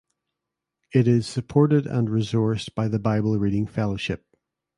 It 0.91 1.07
is 1.07 1.27
supported 1.27 1.85
and 1.85 2.07
resourced 2.09 2.73
by 2.73 2.87
the 2.87 2.97
Bible 2.97 3.37
Reading 3.37 3.67
Fellowship. 3.67 4.25